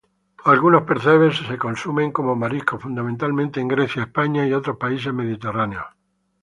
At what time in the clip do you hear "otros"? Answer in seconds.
4.53-4.75